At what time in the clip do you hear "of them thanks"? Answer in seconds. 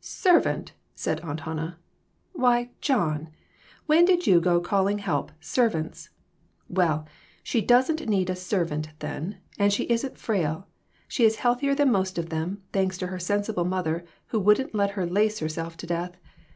12.18-12.98